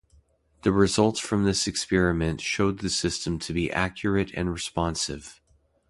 The 0.63 0.71
results 0.71 1.19
from 1.19 1.43
this 1.43 1.67
experiment 1.67 2.41
showed 2.41 2.79
the 2.79 2.89
system 2.89 3.37
to 3.37 3.53
be 3.53 3.71
accurate 3.71 4.31
and 4.33 4.51
responsive. 4.51 5.39